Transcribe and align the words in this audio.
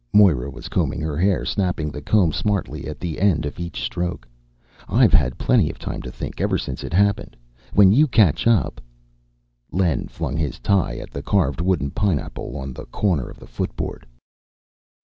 Moira 0.13 0.49
was 0.49 0.67
combing 0.67 0.99
her 1.01 1.15
hair, 1.15 1.45
snapping 1.45 1.91
the 1.91 2.01
comb 2.01 2.31
smartly 2.31 2.87
at 2.87 2.99
the 2.99 3.19
end 3.21 3.45
of 3.45 3.59
each 3.59 3.83
stroke. 3.83 4.27
"I've 4.89 5.13
had 5.13 5.37
plenty 5.37 5.69
of 5.69 5.77
time 5.77 6.01
to 6.01 6.11
think, 6.11 6.41
ever 6.41 6.57
since 6.57 6.83
it 6.83 6.91
happened. 6.91 7.37
When 7.71 7.91
you 7.91 8.07
catch 8.07 8.47
up" 8.47 8.81
Len 9.71 10.07
flung 10.07 10.37
his 10.37 10.57
tie 10.57 10.97
at 10.97 11.11
the 11.11 11.21
carved 11.21 11.61
wooden 11.61 11.91
pineapple 11.91 12.57
on 12.57 12.73
the 12.73 12.85
corner 12.87 13.29
of 13.29 13.37
the 13.39 13.45
footboard. 13.45 14.07